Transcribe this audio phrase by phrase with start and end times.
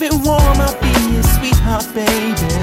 [0.00, 1.86] you safe warm, I'll be your sweetheart.
[1.94, 2.57] Baby,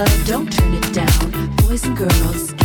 [0.00, 1.56] love, don't turn it down.
[1.56, 2.59] Boys and girls,